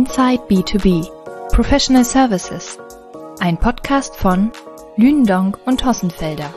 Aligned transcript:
Inside 0.00 0.44
B2B 0.48 1.06
Professional 1.52 2.06
Services, 2.06 2.78
ein 3.38 3.58
Podcast 3.58 4.16
von 4.16 4.50
Lündong 4.96 5.58
und 5.66 5.84
Hossenfelder. 5.84 6.48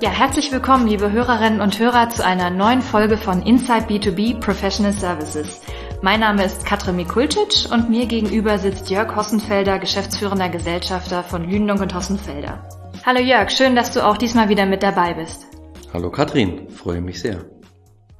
Ja, 0.00 0.08
herzlich 0.08 0.50
willkommen, 0.50 0.86
liebe 0.86 1.12
Hörerinnen 1.12 1.60
und 1.60 1.78
Hörer, 1.78 2.08
zu 2.08 2.24
einer 2.24 2.48
neuen 2.48 2.80
Folge 2.80 3.18
von 3.18 3.42
Inside 3.42 3.88
B2B 3.88 4.40
Professional 4.40 4.94
Services. 4.94 5.60
Mein 6.00 6.20
Name 6.20 6.42
ist 6.42 6.64
Katrin 6.64 6.96
Mikulcic 6.96 7.70
und 7.70 7.90
mir 7.90 8.06
gegenüber 8.06 8.58
sitzt 8.58 8.88
Jörg 8.88 9.14
Hossenfelder, 9.14 9.78
geschäftsführender 9.78 10.48
Gesellschafter 10.48 11.22
von 11.22 11.46
Lündung 11.46 11.80
und 11.80 11.94
Hossenfelder. 11.94 12.66
Hallo 13.06 13.20
Jörg, 13.20 13.52
schön, 13.52 13.76
dass 13.76 13.92
du 13.92 14.04
auch 14.04 14.16
diesmal 14.16 14.48
wieder 14.48 14.66
mit 14.66 14.82
dabei 14.82 15.14
bist. 15.14 15.46
Hallo 15.92 16.10
Katrin, 16.10 16.68
freue 16.68 17.00
mich 17.00 17.20
sehr. 17.20 17.44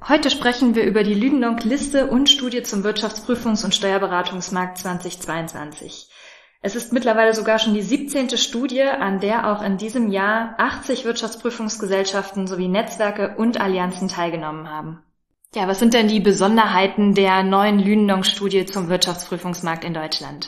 Heute 0.07 0.29
sprechen 0.29 0.75
wir 0.75 0.85
über 0.85 1.03
die 1.03 1.13
Lündong 1.13 1.57
Liste 1.57 2.07
und 2.07 2.29
Studie 2.29 2.63
zum 2.63 2.85
Wirtschaftsprüfungs- 2.85 3.65
und 3.65 3.75
Steuerberatungsmarkt 3.75 4.77
2022. 4.77 6.07
Es 6.61 6.77
ist 6.77 6.93
mittlerweile 6.93 7.33
sogar 7.33 7.59
schon 7.59 7.73
die 7.73 7.81
17. 7.81 8.37
Studie, 8.37 8.83
an 8.83 9.19
der 9.19 9.51
auch 9.51 9.61
in 9.61 9.75
diesem 9.75 10.09
Jahr 10.09 10.55
80 10.57 11.03
Wirtschaftsprüfungsgesellschaften 11.03 12.47
sowie 12.47 12.69
Netzwerke 12.69 13.35
und 13.35 13.59
Allianzen 13.59 14.07
teilgenommen 14.07 14.69
haben. 14.69 15.03
Ja, 15.53 15.67
was 15.67 15.79
sind 15.79 15.95
denn 15.95 16.07
die 16.07 16.21
Besonderheiten 16.21 17.13
der 17.13 17.43
neuen 17.43 17.79
Lünendonk-Studie 17.79 18.65
zum 18.65 18.87
Wirtschaftsprüfungsmarkt 18.87 19.83
in 19.83 19.93
Deutschland? 19.93 20.47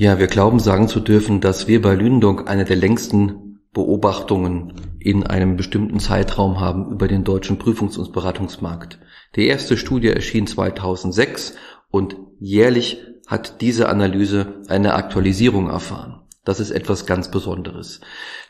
Ja, 0.00 0.18
wir 0.18 0.28
glauben 0.28 0.60
sagen 0.60 0.88
zu 0.88 0.98
dürfen, 0.98 1.42
dass 1.42 1.68
wir 1.68 1.82
bei 1.82 1.94
Lünendonk 1.94 2.48
eine 2.48 2.64
der 2.64 2.76
längsten 2.76 3.60
Beobachtungen 3.74 4.72
in 4.98 5.26
einem 5.26 5.58
bestimmten 5.58 6.00
Zeitraum 6.00 6.58
haben 6.58 6.90
über 6.90 7.06
den 7.06 7.22
deutschen 7.22 7.58
Prüfungs- 7.58 7.98
und 7.98 8.10
Beratungsmarkt. 8.14 8.98
Die 9.36 9.46
erste 9.46 9.76
Studie 9.76 10.08
erschien 10.08 10.46
2006 10.46 11.54
und 11.90 12.16
jährlich 12.38 13.02
hat 13.26 13.60
diese 13.60 13.90
Analyse 13.90 14.62
eine 14.68 14.94
Aktualisierung 14.94 15.68
erfahren. 15.68 16.22
Das 16.46 16.60
ist 16.60 16.70
etwas 16.70 17.04
ganz 17.04 17.30
Besonderes. 17.30 18.00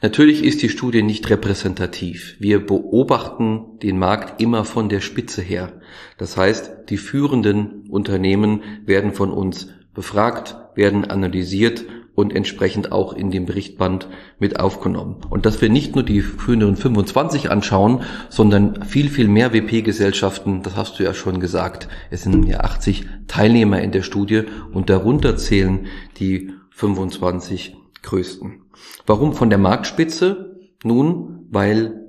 Natürlich 0.03 0.45
ist 0.45 0.63
die 0.63 0.69
Studie 0.69 1.03
nicht 1.03 1.29
repräsentativ. 1.31 2.37
Wir 2.39 2.65
beobachten 2.65 3.81
den 3.83 3.99
Markt 3.99 4.41
immer 4.41 4.65
von 4.65 4.89
der 4.89 5.01
Spitze 5.01 5.43
her. 5.43 5.81
Das 6.17 6.37
heißt, 6.37 6.89
die 6.91 6.97
führenden 6.97 7.89
Unternehmen 7.91 8.63
werden 8.87 9.13
von 9.13 9.33
uns 9.33 9.67
befragt, 9.95 10.57
werden 10.75 11.05
analysiert 11.05 11.85
und 12.15 12.35
entsprechend 12.35 12.93
auch 12.93 13.13
in 13.13 13.31
dem 13.31 13.47
Berichtband 13.47 14.09
mit 14.39 14.61
aufgenommen. 14.61 15.17
Und 15.31 15.47
dass 15.47 15.61
wir 15.61 15.69
nicht 15.69 15.95
nur 15.95 16.05
die 16.05 16.21
führenden 16.21 16.77
25 16.77 17.51
anschauen, 17.51 18.03
sondern 18.29 18.85
viel, 18.85 19.09
viel 19.09 19.29
mehr 19.29 19.53
WP-Gesellschaften, 19.53 20.63
das 20.63 20.77
hast 20.77 20.99
du 20.99 21.03
ja 21.03 21.15
schon 21.15 21.41
gesagt. 21.41 21.89
Es 22.11 22.23
sind 22.23 22.47
ja 22.47 22.61
80 22.61 23.07
Teilnehmer 23.27 23.81
in 23.81 23.93
der 23.93 24.03
Studie 24.03 24.43
und 24.73 24.91
darunter 24.91 25.37
zählen 25.37 25.87
die 26.19 26.53
25 26.71 27.77
größten. 28.03 28.63
Warum 29.07 29.33
von 29.33 29.51
der 29.51 29.59
Marktspitze? 29.59 30.59
Nun, 30.85 31.47
weil 31.51 32.01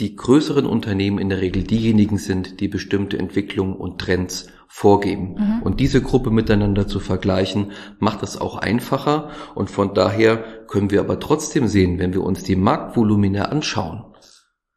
die 0.00 0.14
größeren 0.14 0.66
Unternehmen 0.66 1.18
in 1.18 1.28
der 1.28 1.40
Regel 1.40 1.64
diejenigen 1.64 2.18
sind, 2.18 2.60
die 2.60 2.68
bestimmte 2.68 3.18
Entwicklungen 3.18 3.74
und 3.74 4.00
Trends 4.00 4.48
vorgeben. 4.68 5.34
Mhm. 5.38 5.62
Und 5.62 5.80
diese 5.80 6.02
Gruppe 6.02 6.30
miteinander 6.30 6.86
zu 6.86 7.00
vergleichen, 7.00 7.72
macht 7.98 8.22
es 8.22 8.40
auch 8.40 8.56
einfacher. 8.56 9.30
Und 9.54 9.70
von 9.70 9.94
daher 9.94 10.36
können 10.68 10.90
wir 10.90 11.00
aber 11.00 11.18
trotzdem 11.18 11.66
sehen, 11.66 11.98
wenn 11.98 12.12
wir 12.12 12.22
uns 12.22 12.44
die 12.44 12.56
Marktvolumina 12.56 13.46
anschauen, 13.46 14.04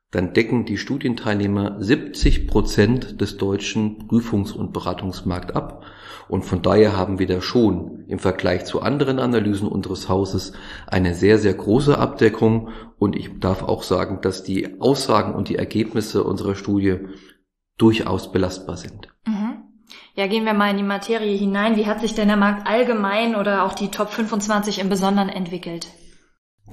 dann 0.10 0.34
decken 0.34 0.66
die 0.66 0.78
Studienteilnehmer 0.78 1.78
70 1.82 2.48
Prozent 2.48 3.22
des 3.22 3.38
deutschen 3.38 4.08
Prüfungs- 4.08 4.52
und 4.52 4.74
Beratungsmarkt 4.74 5.56
ab. 5.56 5.86
Und 6.28 6.44
von 6.44 6.62
daher 6.62 6.98
haben 6.98 7.20
wir 7.20 7.28
da 7.28 7.42
schon 7.42 8.06
im 8.08 8.20
Vergleich 8.20 8.66
zu 8.66 8.82
anderen 8.82 9.20
Analysen 9.20 9.68
unseres 9.68 10.10
Hauses 10.10 10.54
eine 10.88 11.14
sehr, 11.14 11.38
sehr 11.38 11.54
große 11.54 11.98
Abdeckung. 11.98 12.70
Und 12.98 13.16
ich 13.16 13.40
darf 13.40 13.64
auch 13.64 13.84
sagen, 13.84 14.20
dass 14.22 14.44
die 14.44 14.82
Aussagen 14.82 15.34
und 15.34 15.50
die 15.50 15.56
Ergebnisse 15.56 16.24
unserer 16.24 16.56
Studie 16.56 17.00
durchaus 17.78 18.32
belastbar 18.32 18.78
sind. 18.78 19.08
Ja, 20.14 20.28
gehen 20.28 20.46
wir 20.46 20.54
mal 20.54 20.72
in 20.72 20.78
die 20.78 20.84
Materie 20.84 21.38
hinein. 21.38 21.78
Wie 21.78 21.86
hat 21.86 22.02
sich 22.02 22.14
denn 22.14 22.28
der 22.28 22.38
Markt 22.38 22.68
allgemein 22.68 23.36
oder 23.36 23.64
auch 23.64 23.74
die 23.74 23.90
Top 23.90 24.10
25 24.10 24.80
im 24.80 24.90
Besonderen 24.90 25.30
entwickelt? 25.30 25.88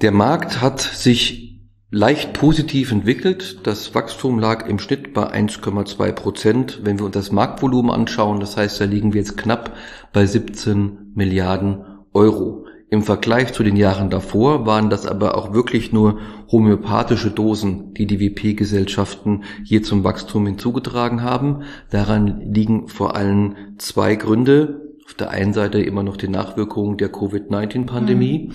Der 0.01 0.11
Markt 0.11 0.61
hat 0.61 0.81
sich 0.81 1.49
leicht 1.89 2.33
positiv 2.33 2.91
entwickelt. 2.91 3.65
Das 3.65 3.95
Wachstum 3.95 4.39
lag 4.39 4.67
im 4.67 4.77
Schnitt 4.77 5.13
bei 5.13 5.31
1,2 5.31 6.11
Prozent. 6.11 6.79
Wenn 6.83 6.99
wir 6.99 7.05
uns 7.05 7.13
das 7.13 7.31
Marktvolumen 7.31 7.91
anschauen, 7.91 8.39
das 8.39 8.57
heißt, 8.57 8.81
da 8.81 8.85
liegen 8.85 9.13
wir 9.13 9.21
jetzt 9.21 9.37
knapp 9.37 9.75
bei 10.13 10.25
17 10.25 11.13
Milliarden 11.15 11.85
Euro. 12.13 12.65
Im 12.91 13.03
Vergleich 13.03 13.53
zu 13.53 13.61
den 13.61 13.75
Jahren 13.75 14.09
davor 14.09 14.65
waren 14.65 14.89
das 14.89 15.05
aber 15.05 15.37
auch 15.37 15.53
wirklich 15.53 15.93
nur 15.93 16.19
homöopathische 16.51 17.29
Dosen, 17.29 17.93
die 17.93 18.07
die 18.07 18.19
WP-Gesellschaften 18.19 19.43
hier 19.63 19.83
zum 19.83 20.03
Wachstum 20.03 20.47
hinzugetragen 20.47 21.21
haben. 21.21 21.61
Daran 21.91 22.41
liegen 22.41 22.87
vor 22.87 23.15
allem 23.15 23.55
zwei 23.77 24.15
Gründe. 24.15 24.95
Auf 25.05 25.13
der 25.13 25.29
einen 25.29 25.53
Seite 25.53 25.81
immer 25.81 26.01
noch 26.01 26.17
die 26.17 26.27
Nachwirkungen 26.27 26.97
der 26.97 27.09
Covid-19-Pandemie, 27.09 28.49
mhm. 28.49 28.53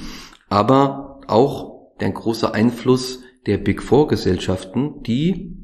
aber 0.49 1.21
auch 1.29 1.93
der 2.01 2.11
große 2.11 2.53
Einfluss 2.53 3.23
der 3.47 3.59
Big 3.59 3.83
Four 3.83 4.09
Gesellschaften, 4.09 5.03
die 5.03 5.64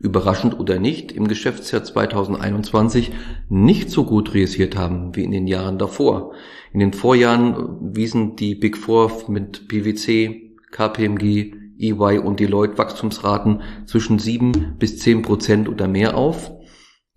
überraschend 0.00 0.58
oder 0.58 0.78
nicht, 0.78 1.12
im 1.12 1.28
Geschäftsjahr 1.28 1.84
2021 1.84 3.12
nicht 3.48 3.90
so 3.90 4.04
gut 4.04 4.34
realisiert 4.34 4.76
haben 4.76 5.14
wie 5.14 5.24
in 5.24 5.30
den 5.30 5.46
Jahren 5.46 5.78
davor. 5.78 6.32
In 6.72 6.80
den 6.80 6.94
Vorjahren 6.94 7.94
wiesen 7.94 8.34
die 8.34 8.54
Big 8.54 8.78
Four 8.78 9.12
mit 9.28 9.68
PwC, 9.68 10.56
KPMG, 10.70 11.52
EY 11.78 12.18
und 12.18 12.40
Deloitte 12.40 12.78
Wachstumsraten 12.78 13.62
zwischen 13.86 14.18
sieben 14.18 14.76
bis 14.78 14.98
zehn 14.98 15.22
Prozent 15.22 15.68
oder 15.68 15.86
mehr 15.86 16.16
auf. 16.16 16.50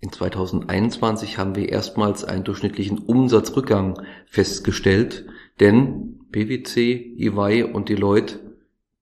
In 0.00 0.12
2021 0.12 1.38
haben 1.38 1.54
wir 1.54 1.70
erstmals 1.70 2.24
einen 2.24 2.44
durchschnittlichen 2.44 2.98
Umsatzrückgang 2.98 4.02
festgestellt, 4.26 5.24
denn 5.60 6.20
PwC, 6.32 7.16
EY 7.18 7.62
und 7.62 7.88
Deloitte 7.88 8.53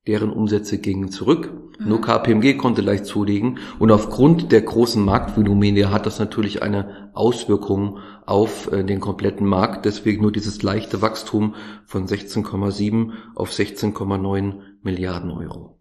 deren 0.06 0.30
Umsätze 0.30 0.78
gingen 0.78 1.10
zurück. 1.10 1.52
Mhm. 1.78 1.88
Nur 1.88 2.00
KPMG 2.00 2.56
konnte 2.56 2.82
leicht 2.82 3.06
zulegen. 3.06 3.58
Und 3.78 3.90
aufgrund 3.90 4.50
der 4.50 4.62
großen 4.62 5.04
Marktvolumine 5.04 5.90
hat 5.90 6.06
das 6.06 6.18
natürlich 6.18 6.62
eine 6.62 7.10
Auswirkung 7.14 7.98
auf 8.26 8.70
äh, 8.72 8.84
den 8.84 9.00
kompletten 9.00 9.46
Markt. 9.46 9.84
Deswegen 9.84 10.22
nur 10.22 10.32
dieses 10.32 10.62
leichte 10.62 11.02
Wachstum 11.02 11.54
von 11.86 12.06
16,7 12.06 13.12
auf 13.34 13.50
16,9 13.50 14.60
Milliarden 14.82 15.30
Euro. 15.30 15.80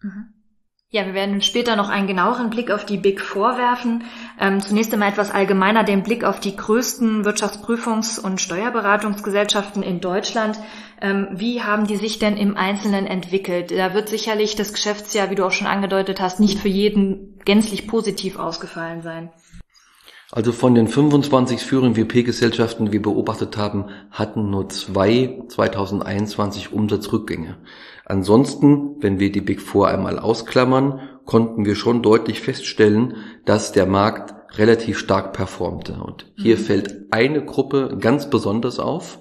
Mhm. 0.00 0.36
Ja, 0.88 1.04
wir 1.04 1.14
werden 1.14 1.42
später 1.42 1.74
noch 1.74 1.88
einen 1.88 2.06
genaueren 2.06 2.48
Blick 2.48 2.70
auf 2.70 2.86
die 2.86 2.96
Big 2.96 3.20
Four 3.20 3.58
werfen. 3.58 4.04
Ähm, 4.38 4.60
zunächst 4.60 4.92
einmal 4.92 5.08
etwas 5.08 5.32
allgemeiner 5.32 5.82
den 5.82 6.04
Blick 6.04 6.22
auf 6.22 6.38
die 6.38 6.54
größten 6.54 7.24
Wirtschaftsprüfungs- 7.24 8.20
und 8.20 8.40
Steuerberatungsgesellschaften 8.40 9.82
in 9.82 10.00
Deutschland. 10.00 10.60
Ähm, 11.00 11.28
wie 11.32 11.62
haben 11.62 11.86
die 11.86 11.96
sich 11.96 12.18
denn 12.18 12.36
im 12.36 12.56
Einzelnen 12.56 13.06
entwickelt? 13.06 13.70
Da 13.70 13.94
wird 13.94 14.08
sicherlich 14.08 14.56
das 14.56 14.72
Geschäftsjahr, 14.72 15.30
wie 15.30 15.34
du 15.34 15.44
auch 15.44 15.52
schon 15.52 15.66
angedeutet 15.66 16.20
hast, 16.20 16.40
nicht 16.40 16.58
für 16.58 16.68
jeden 16.68 17.38
gänzlich 17.44 17.86
positiv 17.86 18.38
ausgefallen 18.38 19.02
sein. 19.02 19.30
Also 20.32 20.50
von 20.50 20.74
den 20.74 20.88
25 20.88 21.60
führenden 21.60 21.96
WP-Gesellschaften, 21.96 22.86
die 22.86 22.92
wir 22.92 23.02
beobachtet 23.02 23.56
haben, 23.56 23.86
hatten 24.10 24.50
nur 24.50 24.68
zwei 24.68 25.42
2021 25.48 26.72
Umsatzrückgänge. 26.72 27.58
Ansonsten, 28.04 28.96
wenn 29.00 29.20
wir 29.20 29.30
die 29.30 29.40
Big 29.40 29.60
Four 29.60 29.88
einmal 29.88 30.18
ausklammern, 30.18 31.00
konnten 31.24 31.64
wir 31.64 31.76
schon 31.76 32.02
deutlich 32.02 32.40
feststellen, 32.40 33.16
dass 33.44 33.72
der 33.72 33.86
Markt 33.86 34.34
relativ 34.58 34.98
stark 34.98 35.32
performte. 35.32 35.94
Und 35.94 36.32
hier 36.36 36.56
mhm. 36.56 36.60
fällt 36.60 36.94
eine 37.12 37.44
Gruppe 37.44 37.96
ganz 38.00 38.28
besonders 38.28 38.80
auf. 38.80 39.20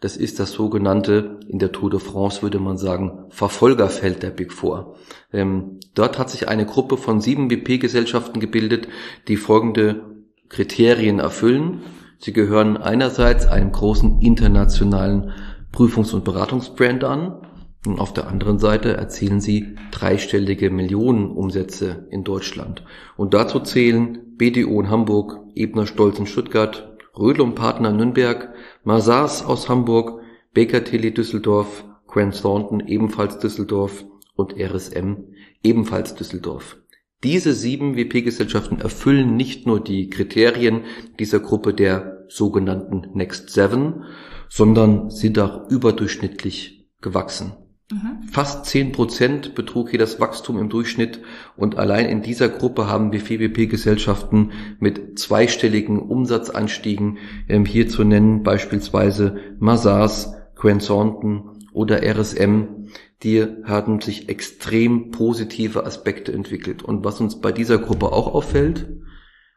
Das 0.00 0.16
ist 0.16 0.38
das 0.38 0.52
sogenannte, 0.52 1.40
in 1.48 1.58
der 1.58 1.72
Tour 1.72 1.90
de 1.90 1.98
France 1.98 2.42
würde 2.42 2.60
man 2.60 2.78
sagen, 2.78 3.24
Verfolgerfeld 3.30 4.22
der 4.22 4.30
Big 4.30 4.52
Four. 4.52 4.94
Ähm, 5.32 5.80
dort 5.94 6.20
hat 6.20 6.30
sich 6.30 6.48
eine 6.48 6.66
Gruppe 6.66 6.96
von 6.96 7.20
sieben 7.20 7.48
BP-Gesellschaften 7.48 8.38
gebildet, 8.38 8.86
die 9.26 9.36
folgende 9.36 10.22
Kriterien 10.48 11.18
erfüllen. 11.18 11.80
Sie 12.18 12.32
gehören 12.32 12.76
einerseits 12.76 13.46
einem 13.46 13.72
großen 13.72 14.20
internationalen 14.20 15.32
Prüfungs- 15.72 16.14
und 16.14 16.24
Beratungsbrand 16.24 17.02
an. 17.02 17.42
Und 17.86 18.00
auf 18.00 18.12
der 18.12 18.28
anderen 18.28 18.58
Seite 18.58 18.96
erzielen 18.96 19.40
sie 19.40 19.76
dreistellige 19.90 20.70
Millionenumsätze 20.70 22.06
in 22.10 22.22
Deutschland. 22.22 22.84
Und 23.16 23.34
dazu 23.34 23.60
zählen 23.60 24.36
BDO 24.36 24.80
in 24.80 24.90
Hamburg, 24.90 25.40
Ebner 25.54 25.86
Stolz 25.86 26.18
in 26.18 26.26
Stuttgart, 26.26 26.96
Rödel 27.16 27.42
und 27.42 27.54
Partner 27.54 27.92
Nürnberg, 27.92 28.52
Mazars 28.88 29.44
aus 29.44 29.68
Hamburg, 29.68 30.22
Baker 30.54 30.82
Tilly 30.82 31.12
Düsseldorf, 31.12 31.84
Grant 32.06 32.40
Thornton 32.40 32.80
ebenfalls 32.80 33.38
Düsseldorf 33.38 34.06
und 34.34 34.54
RSM 34.58 35.26
ebenfalls 35.62 36.14
Düsseldorf. 36.14 36.78
Diese 37.22 37.52
sieben 37.52 37.96
WP-Gesellschaften 37.96 38.80
erfüllen 38.80 39.36
nicht 39.36 39.66
nur 39.66 39.84
die 39.84 40.08
Kriterien 40.08 40.84
dieser 41.18 41.40
Gruppe 41.40 41.74
der 41.74 42.24
sogenannten 42.28 43.10
Next 43.12 43.50
Seven, 43.50 44.04
sondern 44.48 45.10
sind 45.10 45.38
auch 45.38 45.68
überdurchschnittlich 45.68 46.88
gewachsen. 47.02 47.52
Mhm. 47.90 48.22
Fast 48.30 48.66
zehn 48.66 48.92
Prozent 48.92 49.54
betrug 49.54 49.88
hier 49.88 49.98
das 49.98 50.20
Wachstum 50.20 50.58
im 50.58 50.68
Durchschnitt 50.68 51.20
und 51.56 51.78
allein 51.78 52.06
in 52.06 52.20
dieser 52.20 52.50
Gruppe 52.50 52.86
haben 52.86 53.12
wir 53.12 53.26
WP-Gesellschaften 53.26 54.52
mit 54.78 55.18
zweistelligen 55.18 55.98
Umsatzanstiegen 55.98 57.16
ähm, 57.48 57.64
hier 57.64 57.88
zu 57.88 58.04
nennen, 58.04 58.42
beispielsweise 58.42 59.38
Mazars, 59.58 60.34
Grant 60.54 60.86
Thornton 60.86 61.58
oder 61.72 62.02
RSM, 62.02 62.88
die 63.22 63.46
haben 63.64 64.02
sich 64.02 64.28
extrem 64.28 65.10
positive 65.10 65.86
Aspekte 65.86 66.32
entwickelt. 66.32 66.82
Und 66.82 67.04
was 67.04 67.20
uns 67.20 67.40
bei 67.40 67.52
dieser 67.52 67.78
Gruppe 67.78 68.12
auch 68.12 68.34
auffällt, 68.34 68.86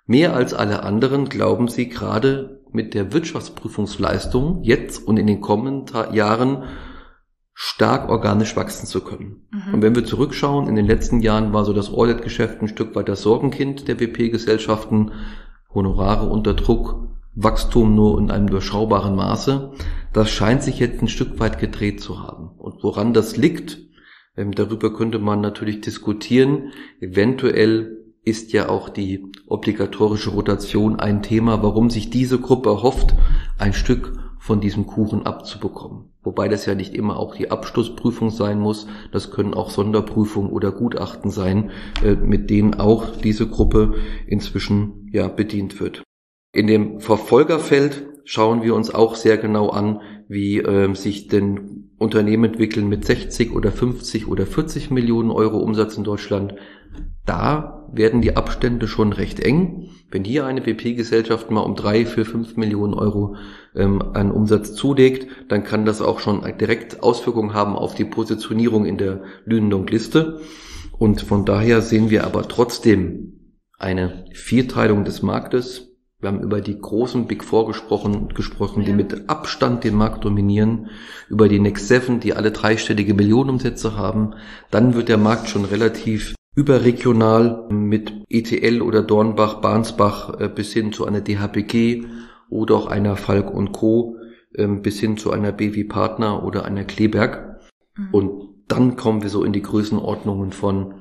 mehr 0.06 0.34
als 0.34 0.54
alle 0.54 0.84
anderen 0.84 1.28
glauben 1.28 1.68
sie 1.68 1.90
gerade 1.90 2.62
mit 2.72 2.94
der 2.94 3.12
Wirtschaftsprüfungsleistung 3.12 4.64
jetzt 4.64 5.06
und 5.06 5.18
in 5.18 5.28
den 5.28 5.42
kommenden 5.42 6.14
Jahren 6.14 6.64
stark 7.54 8.10
organisch 8.10 8.56
wachsen 8.56 8.88
zu 8.88 9.02
können. 9.02 9.48
Mhm. 9.52 9.74
Und 9.74 9.82
wenn 9.82 9.96
wir 9.96 10.06
zurückschauen, 10.06 10.68
in 10.68 10.76
den 10.76 10.88
letzten 10.88 11.20
Jahren 11.20 11.54
war 11.54 11.66
so 11.66 11.74
das 11.74 11.92
Audit-Geschäft 11.92 12.62
ein 12.62 12.68
Stück 12.68 12.96
weit 12.96 13.10
das 13.10 13.22
Sorgenkind 13.22 13.88
der 13.88 14.00
WP-Gesellschaften, 14.00 15.12
Honorare 15.74 16.28
unter 16.28 16.54
Druck, 16.54 17.08
Wachstum 17.34 17.96
nur 17.96 18.20
in 18.20 18.30
einem 18.30 18.48
überschaubaren 18.50 19.16
Maße. 19.16 19.72
Das 20.12 20.30
scheint 20.30 20.64
sich 20.64 20.80
jetzt 20.80 21.02
ein 21.02 21.08
Stück 21.08 21.40
weit 21.40 21.60
gedreht 21.60 22.02
zu 22.02 22.20
haben. 22.20 22.50
Und 22.58 22.84
woran 22.84 23.14
das 23.14 23.38
liegt, 23.38 23.80
ähm, 24.36 24.54
darüber 24.54 24.94
könnte 24.94 25.20
man 25.20 25.40
natürlich 25.40 25.82
diskutieren. 25.82 26.74
Eventuell 27.00 27.98
ist 28.24 28.54
ja 28.54 28.70
auch 28.70 28.90
die 28.90 29.26
obligatorische 29.48 30.30
Rotation 30.30 31.00
ein 31.00 31.24
Thema, 31.24 31.64
warum 31.64 31.90
sich 31.90 32.10
diese 32.10 32.40
Gruppe 32.40 32.84
hofft, 32.84 33.16
ein 33.58 33.74
Stück 33.74 34.14
von 34.42 34.60
diesem 34.60 34.88
Kuchen 34.88 35.28
abzubekommen. 35.28 36.14
Wobei 36.24 36.48
das 36.48 36.66
ja 36.66 36.74
nicht 36.74 36.96
immer 36.96 37.18
auch 37.18 37.36
die 37.36 37.52
Abschlussprüfung 37.52 38.32
sein 38.32 38.60
muss. 38.60 38.88
Das 39.12 39.30
können 39.30 39.54
auch 39.54 39.70
Sonderprüfungen 39.70 40.52
oder 40.52 40.72
Gutachten 40.72 41.30
sein, 41.30 41.70
äh, 42.04 42.16
mit 42.16 42.50
denen 42.50 42.74
auch 42.74 43.16
diese 43.16 43.48
Gruppe 43.48 43.94
inzwischen 44.26 45.08
ja 45.12 45.28
bedient 45.28 45.80
wird. 45.80 46.02
In 46.54 46.66
dem 46.66 47.00
Verfolgerfeld 47.02 48.08
schauen 48.26 48.64
wir 48.64 48.74
uns 48.74 48.92
auch 48.92 49.14
sehr 49.14 49.38
genau 49.38 49.70
an, 49.70 50.02
wie 50.28 50.58
äh, 50.58 50.92
sich 50.96 51.28
denn 51.28 51.92
Unternehmen 52.00 52.46
entwickeln 52.46 52.90
mit 52.90 53.06
60 53.06 53.54
oder 53.54 53.72
50 53.72 54.28
oder 54.28 54.48
40 54.48 54.90
Millionen 54.90 55.30
Euro 55.30 55.60
Umsatz 55.60 55.98
in 55.98 56.04
Deutschland. 56.04 56.56
Da 57.28 57.81
werden 57.94 58.22
die 58.22 58.36
Abstände 58.36 58.88
schon 58.88 59.14
recht 59.14 59.40
eng. 59.40 59.90
Wenn 60.10 60.24
hier 60.24 60.46
eine 60.46 60.62
BP-Gesellschaft 60.62 61.52
mal 61.52 61.62
um 61.62 61.76
drei, 61.76 62.06
vier, 62.06 62.26
fünf 62.26 62.58
Millionen 62.58 62.94
Euro 62.94 63.36
ähm, 63.76 64.02
an 64.14 64.32
Umsatz 64.32 64.74
zulegt, 64.74 65.28
dann 65.50 65.64
kann 65.64 65.86
das 65.86 66.02
auch 66.02 66.20
schon 66.20 66.42
direkt 66.60 67.04
Auswirkungen 67.04 67.54
haben 67.54 67.76
auf 67.76 67.96
die 67.96 68.06
Positionierung 68.06 68.86
in 68.86 68.98
der 68.98 69.24
Lünendonk-Liste. 69.46 70.42
Und 70.98 71.22
von 71.22 71.46
daher 71.46 71.82
sehen 71.82 72.10
wir 72.10 72.26
aber 72.26 72.48
trotzdem 72.48 73.56
eine 73.80 74.26
Vierteilung 74.34 75.06
des 75.06 75.22
Marktes 75.22 75.92
wir 76.22 76.30
haben 76.30 76.42
über 76.42 76.62
die 76.62 76.80
großen 76.80 77.26
Big 77.26 77.44
Four 77.44 77.66
gesprochen, 77.66 78.30
gesprochen, 78.30 78.86
die 78.86 78.94
mit 78.94 79.28
Abstand 79.28 79.84
den 79.84 79.96
Markt 79.96 80.24
dominieren, 80.24 80.92
über 81.30 81.50
die 81.50 81.60
Next 81.60 81.88
Seven, 81.88 82.20
die 82.20 82.36
alle 82.36 82.52
dreistellige 82.52 83.16
Millionenumsätze 83.16 83.98
haben. 83.98 84.36
Dann 84.70 84.94
wird 84.94 85.10
der 85.10 85.18
Markt 85.18 85.50
schon 85.50 85.66
relativ 85.66 86.36
überregional 86.56 87.68
mit 87.70 88.26
ETL 88.30 88.82
oder 88.82 89.02
Dornbach, 89.02 89.62
Bahnsbach 89.62 90.40
äh, 90.40 90.50
bis 90.50 90.74
hin 90.74 90.92
zu 90.92 91.06
einer 91.06 91.22
DHBG 91.22 92.06
oder 92.50 92.76
auch 92.76 92.88
einer 92.88 93.16
Falk 93.16 93.52
und 93.52 93.72
Co. 93.72 94.18
Ähm, 94.54 94.82
bis 94.82 95.00
hin 95.00 95.16
zu 95.16 95.32
einer 95.32 95.54
BW 95.54 95.86
Partner 95.86 96.44
oder 96.44 96.66
einer 96.66 96.84
Kleberg. 96.84 97.62
Mhm. 97.96 98.10
Und 98.12 98.50
dann 98.68 98.98
kommen 98.98 99.22
wir 99.22 99.30
so 99.30 99.44
in 99.44 99.54
die 99.54 99.62
Größenordnungen 99.62 100.52
von 100.52 100.96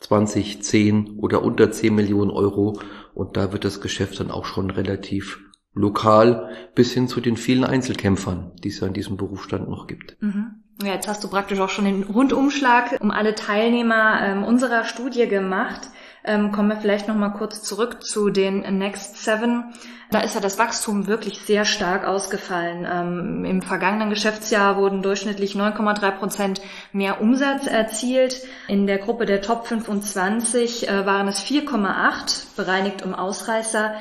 20, 0.00 0.62
10 0.62 1.18
oder 1.18 1.42
unter 1.42 1.70
10 1.70 1.94
Millionen 1.94 2.30
Euro 2.30 2.78
und 3.14 3.36
da 3.36 3.52
wird 3.52 3.64
das 3.64 3.80
Geschäft 3.80 4.20
dann 4.20 4.30
auch 4.30 4.44
schon 4.44 4.70
relativ 4.70 5.40
lokal 5.72 6.50
bis 6.74 6.92
hin 6.92 7.08
zu 7.08 7.20
den 7.20 7.36
vielen 7.36 7.64
Einzelkämpfern, 7.64 8.52
die 8.62 8.68
es 8.68 8.80
ja 8.80 8.86
in 8.86 8.92
diesem 8.92 9.16
Berufsstand 9.16 9.68
noch 9.68 9.86
gibt. 9.86 10.16
Mhm. 10.20 10.63
Jetzt 10.82 11.06
hast 11.06 11.22
du 11.22 11.28
praktisch 11.28 11.60
auch 11.60 11.68
schon 11.68 11.84
den 11.84 12.02
Rundumschlag 12.02 12.98
um 13.00 13.10
alle 13.10 13.34
Teilnehmer 13.34 14.20
ähm, 14.22 14.44
unserer 14.44 14.84
Studie 14.84 15.28
gemacht. 15.28 15.88
Ähm, 16.24 16.52
kommen 16.52 16.70
wir 16.70 16.76
vielleicht 16.76 17.06
noch 17.06 17.14
mal 17.14 17.28
kurz 17.28 17.62
zurück 17.62 18.02
zu 18.02 18.30
den 18.30 18.60
Next 18.78 19.22
Seven. 19.22 19.72
Da 20.10 20.20
ist 20.20 20.34
ja 20.34 20.40
das 20.40 20.58
Wachstum 20.58 21.06
wirklich 21.06 21.40
sehr 21.40 21.64
stark 21.64 22.06
ausgefallen. 22.06 22.86
Ähm, 22.90 23.44
Im 23.44 23.62
vergangenen 23.62 24.10
Geschäftsjahr 24.10 24.76
wurden 24.76 25.02
durchschnittlich 25.02 25.54
9,3 25.54 26.10
Prozent 26.12 26.60
mehr 26.92 27.20
Umsatz 27.20 27.66
erzielt. 27.66 28.42
In 28.66 28.86
der 28.86 28.98
Gruppe 28.98 29.26
der 29.26 29.42
Top 29.42 29.66
25 29.66 30.88
äh, 30.88 31.06
waren 31.06 31.28
es 31.28 31.44
4,8, 31.44 32.56
bereinigt 32.56 33.02
um 33.02 33.14
Ausreißer. 33.14 33.94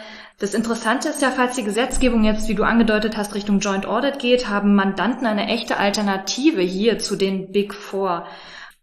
Das 0.44 0.54
Interessante 0.54 1.08
ist 1.08 1.22
ja, 1.22 1.32
falls 1.32 1.56
die 1.56 1.64
Gesetzgebung 1.64 2.26
jetzt, 2.26 2.50
wie 2.50 2.54
du 2.54 2.64
angedeutet 2.64 3.16
hast, 3.16 3.34
Richtung 3.34 3.60
Joint 3.60 3.86
Audit 3.86 4.20
geht, 4.20 4.50
haben 4.50 4.76
Mandanten 4.76 5.26
eine 5.26 5.48
echte 5.48 5.78
Alternative 5.78 6.60
hier 6.60 7.00
zu 7.00 7.16
den 7.16 7.54
Big 7.54 7.74
Four. 7.74 8.26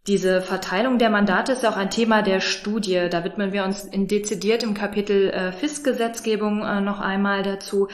Diese 0.07 0.41
Verteilung 0.41 0.97
der 0.97 1.11
Mandate 1.11 1.51
ist 1.51 1.63
auch 1.63 1.77
ein 1.77 1.91
Thema 1.91 2.23
der 2.23 2.39
Studie. 2.39 3.09
Da 3.11 3.23
widmen 3.23 3.53
wir 3.53 3.63
uns 3.63 3.83
in 3.83 4.07
dezidiert 4.07 4.63
im 4.63 4.73
Kapitel 4.73 5.29
äh, 5.29 5.51
FIS-Gesetzgebung 5.51 6.63
äh, 6.63 6.81
noch 6.81 6.99
einmal 6.99 7.43
dazu. 7.43 7.89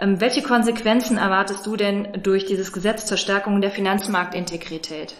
Ähm, 0.00 0.20
welche 0.20 0.42
Konsequenzen 0.42 1.16
erwartest 1.16 1.64
du 1.64 1.76
denn 1.76 2.08
durch 2.24 2.44
dieses 2.46 2.72
Gesetz 2.72 3.06
zur 3.06 3.18
Stärkung 3.18 3.60
der 3.60 3.70
Finanzmarktintegrität? 3.70 5.14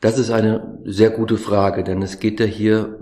Das 0.00 0.18
ist 0.18 0.32
eine 0.32 0.80
sehr 0.84 1.10
gute 1.10 1.36
Frage, 1.36 1.84
denn 1.84 2.02
es 2.02 2.18
geht 2.18 2.40
ja 2.40 2.46
hier 2.46 2.98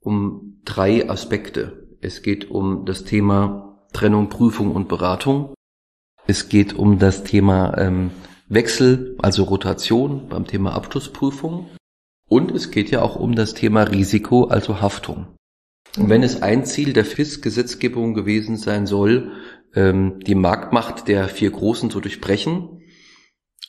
um 0.00 0.62
drei 0.64 1.06
Aspekte. 1.10 1.87
Es 2.00 2.22
geht 2.22 2.50
um 2.50 2.84
das 2.84 3.04
Thema 3.04 3.86
Trennung, 3.92 4.28
Prüfung 4.28 4.72
und 4.72 4.88
Beratung. 4.88 5.54
Es 6.26 6.48
geht 6.48 6.74
um 6.74 6.98
das 6.98 7.24
Thema 7.24 7.76
ähm, 7.78 8.10
Wechsel, 8.48 9.16
also 9.20 9.44
Rotation 9.44 10.28
beim 10.28 10.46
Thema 10.46 10.74
Abschlussprüfung. 10.74 11.68
Und 12.28 12.52
es 12.52 12.70
geht 12.70 12.90
ja 12.90 13.02
auch 13.02 13.16
um 13.16 13.34
das 13.34 13.54
Thema 13.54 13.84
Risiko, 13.84 14.44
also 14.44 14.80
Haftung. 14.80 15.26
Und 15.96 16.08
wenn 16.08 16.22
es 16.22 16.42
ein 16.42 16.64
Ziel 16.64 16.92
der 16.92 17.04
FIS-Gesetzgebung 17.04 18.14
gewesen 18.14 18.56
sein 18.56 18.86
soll, 18.86 19.32
ähm, 19.74 20.20
die 20.20 20.34
Marktmacht 20.34 21.08
der 21.08 21.28
vier 21.28 21.50
Großen 21.50 21.90
zu 21.90 22.00
durchbrechen, 22.00 22.82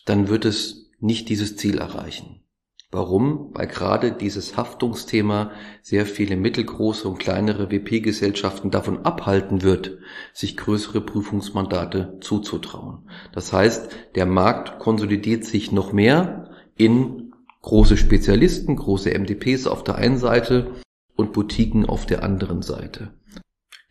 dann 0.05 0.27
wird 0.27 0.45
es 0.45 0.91
nicht 0.99 1.29
dieses 1.29 1.55
Ziel 1.55 1.77
erreichen. 1.77 2.43
Warum? 2.91 3.51
Weil 3.53 3.67
gerade 3.67 4.11
dieses 4.11 4.57
Haftungsthema 4.57 5.51
sehr 5.83 6.07
viele 6.07 6.35
mittelgroße 6.35 7.07
und 7.07 7.19
kleinere 7.19 7.69
WP-Gesellschaften 7.69 8.71
davon 8.71 9.05
abhalten 9.05 9.61
wird, 9.61 9.99
sich 10.33 10.57
größere 10.57 11.01
Prüfungsmandate 11.01 12.17
zuzutrauen. 12.21 13.07
Das 13.31 13.53
heißt, 13.53 13.91
der 14.15 14.25
Markt 14.25 14.79
konsolidiert 14.79 15.45
sich 15.45 15.71
noch 15.71 15.93
mehr 15.93 16.49
in 16.77 17.31
große 17.61 17.95
Spezialisten, 17.95 18.75
große 18.75 19.11
MDPs 19.11 19.67
auf 19.67 19.83
der 19.83 19.95
einen 19.95 20.17
Seite 20.17 20.71
und 21.15 21.31
Boutiquen 21.31 21.85
auf 21.85 22.07
der 22.07 22.23
anderen 22.23 22.63
Seite. 22.63 23.13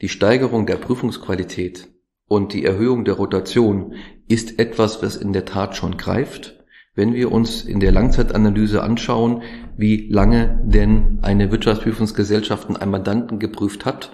Die 0.00 0.08
Steigerung 0.08 0.66
der 0.66 0.76
Prüfungsqualität 0.76 1.88
und 2.26 2.52
die 2.52 2.64
Erhöhung 2.64 3.04
der 3.04 3.14
Rotation 3.14 3.94
ist 4.26 4.58
etwas, 4.58 5.04
was 5.04 5.16
in 5.16 5.32
der 5.32 5.44
Tat 5.44 5.76
schon 5.76 5.96
greift 5.96 6.57
wenn 6.98 7.14
wir 7.14 7.30
uns 7.30 7.62
in 7.62 7.78
der 7.78 7.92
Langzeitanalyse 7.92 8.82
anschauen, 8.82 9.42
wie 9.76 10.08
lange 10.10 10.60
denn 10.64 11.20
eine 11.22 11.52
Wirtschaftsprüfungsgesellschaft 11.52 12.68
einen 12.68 12.90
Mandanten 12.90 13.38
geprüft 13.38 13.84
hat, 13.84 14.10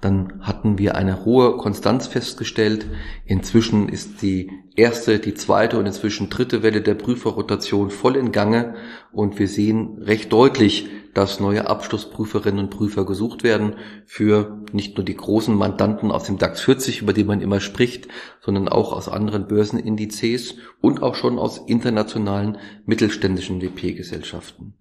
dann 0.00 0.34
hatten 0.42 0.78
wir 0.78 0.94
eine 0.94 1.24
hohe 1.24 1.56
Konstanz 1.56 2.06
festgestellt. 2.06 2.86
Inzwischen 3.26 3.88
ist 3.88 4.22
die 4.22 4.52
erste, 4.76 5.18
die 5.18 5.34
zweite 5.34 5.80
und 5.80 5.86
inzwischen 5.86 6.30
dritte 6.30 6.62
Welle 6.62 6.80
der 6.80 6.94
Prüferrotation 6.94 7.90
voll 7.90 8.14
in 8.14 8.30
Gange 8.30 8.76
und 9.10 9.40
wir 9.40 9.48
sehen 9.48 9.98
recht 10.00 10.32
deutlich, 10.32 10.88
dass 11.18 11.40
neue 11.40 11.66
Abschlussprüferinnen 11.66 12.66
und 12.66 12.70
Prüfer 12.70 13.04
gesucht 13.04 13.42
werden 13.42 13.74
für 14.06 14.62
nicht 14.72 14.96
nur 14.96 15.04
die 15.04 15.16
großen 15.16 15.52
Mandanten 15.52 16.12
aus 16.12 16.22
dem 16.22 16.38
DAX 16.38 16.60
40, 16.60 17.02
über 17.02 17.12
die 17.12 17.24
man 17.24 17.40
immer 17.40 17.58
spricht, 17.58 18.06
sondern 18.40 18.68
auch 18.68 18.92
aus 18.92 19.08
anderen 19.08 19.48
Börsenindizes 19.48 20.54
und 20.80 21.02
auch 21.02 21.16
schon 21.16 21.40
aus 21.40 21.58
internationalen 21.58 22.58
mittelständischen 22.86 23.60
WP-Gesellschaften. 23.60 24.74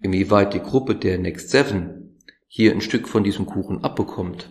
Inwieweit 0.00 0.54
die 0.54 0.60
Gruppe 0.60 0.94
der 0.94 1.18
Next 1.18 1.50
Seven 1.50 2.16
hier 2.48 2.72
ein 2.72 2.80
Stück 2.80 3.06
von 3.06 3.22
diesem 3.22 3.44
Kuchen 3.44 3.84
abbekommt, 3.84 4.48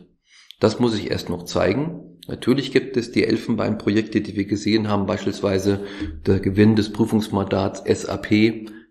das 0.59 0.79
muss 0.79 0.95
ich 0.95 1.09
erst 1.09 1.31
noch 1.31 1.45
zeigen. 1.45 2.19
Natürlich 2.27 2.71
gibt 2.71 2.97
es 2.97 3.11
die 3.11 3.25
Elfenbeinprojekte, 3.25 4.21
die 4.21 4.35
wir 4.35 4.45
gesehen 4.45 4.89
haben, 4.89 5.07
beispielsweise 5.07 5.85
der 6.27 6.39
Gewinn 6.39 6.75
des 6.75 6.93
Prüfungsmandats 6.93 7.81
SAP 7.83 8.31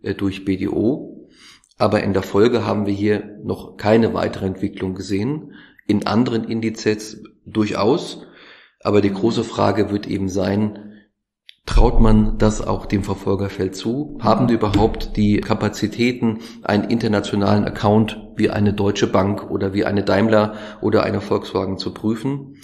äh, 0.03 0.15
durch 0.17 0.45
BDO. 0.45 1.10
Aber 1.81 2.03
in 2.03 2.13
der 2.13 2.23
Folge 2.23 2.67
haben 2.67 2.85
wir 2.85 2.93
hier 2.93 3.39
noch 3.43 3.79
keine 3.79 4.13
weitere 4.13 4.45
Entwicklung 4.47 4.95
gesehen. 4.95 5.55
In 5.87 6.07
anderen 6.07 6.45
Indizes 6.45 7.23
durchaus. 7.47 8.27
Aber 8.83 9.01
die 9.01 9.13
große 9.13 9.45
Frage 9.45 9.91
wird 9.91 10.07
eben 10.07 10.29
sein, 10.29 10.87
Traut 11.67 12.01
man 12.01 12.37
das 12.37 12.67
auch 12.67 12.85
dem 12.85 13.05
Verfolgerfeld 13.05 13.77
zu? 13.77 14.19
Haben 14.21 14.49
die 14.49 14.55
überhaupt 14.55 15.17
die 15.17 15.41
Kapazitäten, 15.41 16.41
einen 16.63 16.91
internationalen 16.91 17.65
Account 17.65 18.21
wie 18.35 18.51
eine 18.51 18.73
Deutsche 18.73 19.07
Bank 19.07 19.51
oder 19.51 19.73
wie 19.73 19.85
eine 19.85 20.03
Daimler 20.03 20.55
oder 20.81 21.05
eine 21.05 21.21
Volkswagen 21.21 21.79
zu 21.79 21.95
prüfen? 21.95 22.57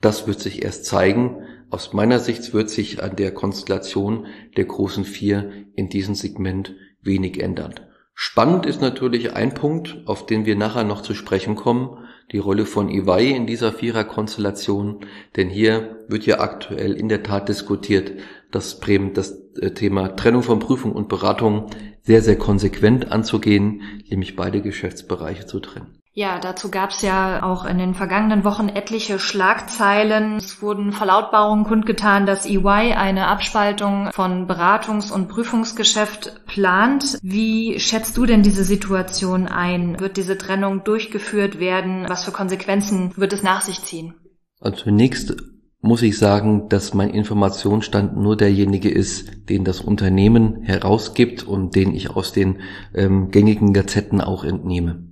Das 0.00 0.26
wird 0.26 0.40
sich 0.40 0.64
erst 0.64 0.86
zeigen. 0.86 1.42
Aus 1.68 1.92
meiner 1.92 2.20
Sicht 2.20 2.54
wird 2.54 2.70
sich 2.70 3.02
an 3.02 3.16
der 3.16 3.34
Konstellation 3.34 4.26
der 4.56 4.64
großen 4.64 5.04
vier 5.04 5.50
in 5.74 5.90
diesem 5.90 6.14
Segment 6.14 6.74
wenig 7.02 7.42
ändern. 7.42 7.74
Spannend 8.14 8.64
ist 8.64 8.80
natürlich 8.80 9.34
ein 9.34 9.54
Punkt, 9.54 9.98
auf 10.06 10.24
den 10.24 10.46
wir 10.46 10.54
nachher 10.54 10.84
noch 10.84 11.02
zu 11.02 11.14
sprechen 11.14 11.56
kommen, 11.56 11.98
die 12.30 12.38
Rolle 12.38 12.64
von 12.64 12.88
EY 12.88 13.32
in 13.32 13.46
dieser 13.46 13.72
Viererkonstellation, 13.72 15.00
denn 15.36 15.48
hier 15.48 16.04
wird 16.08 16.24
ja 16.24 16.40
aktuell 16.40 16.94
in 16.94 17.08
der 17.08 17.22
Tat 17.22 17.48
diskutiert, 17.48 18.12
dass 18.50 18.78
Bremen 18.78 19.14
das 19.14 19.32
äh, 19.60 19.72
Thema 19.72 20.16
Trennung 20.16 20.42
von 20.42 20.60
Prüfung 20.60 20.92
und 20.92 21.08
Beratung 21.08 21.66
sehr, 22.02 22.22
sehr 22.22 22.38
konsequent 22.38 23.10
anzugehen, 23.10 23.82
nämlich 24.08 24.36
beide 24.36 24.62
Geschäftsbereiche 24.62 25.46
zu 25.46 25.58
trennen. 25.60 25.98
Ja, 26.16 26.38
dazu 26.38 26.70
gab 26.70 26.90
es 26.90 27.02
ja 27.02 27.42
auch 27.42 27.64
in 27.64 27.76
den 27.76 27.94
vergangenen 27.94 28.44
Wochen 28.44 28.68
etliche 28.68 29.18
Schlagzeilen. 29.18 30.36
Es 30.36 30.62
wurden 30.62 30.92
Verlautbarungen 30.92 31.64
kundgetan, 31.64 32.24
dass 32.24 32.46
EY 32.46 32.94
eine 32.94 33.26
Abspaltung 33.26 34.10
von 34.12 34.46
Beratungs- 34.46 35.12
und 35.12 35.26
Prüfungsgeschäft 35.26 36.46
plant. 36.46 37.18
Wie 37.20 37.80
schätzt 37.80 38.16
du 38.16 38.26
denn 38.26 38.44
diese 38.44 38.62
Situation 38.62 39.48
ein? 39.48 39.98
Wird 39.98 40.16
diese 40.16 40.38
Trennung 40.38 40.84
durchgeführt 40.84 41.58
werden? 41.58 42.06
Was 42.08 42.24
für 42.24 42.30
Konsequenzen 42.30 43.12
wird 43.16 43.32
es 43.32 43.42
nach 43.42 43.62
sich 43.62 43.82
ziehen? 43.82 44.14
Also 44.60 44.84
zunächst 44.84 45.34
muss 45.80 46.02
ich 46.02 46.16
sagen, 46.16 46.68
dass 46.68 46.94
mein 46.94 47.10
Informationsstand 47.10 48.16
nur 48.16 48.36
derjenige 48.36 48.88
ist, 48.88 49.48
den 49.48 49.64
das 49.64 49.80
Unternehmen 49.80 50.62
herausgibt 50.62 51.42
und 51.42 51.74
den 51.74 51.92
ich 51.92 52.10
aus 52.10 52.32
den 52.32 52.60
ähm, 52.94 53.32
gängigen 53.32 53.72
Gazetten 53.72 54.20
auch 54.20 54.44
entnehme. 54.44 55.08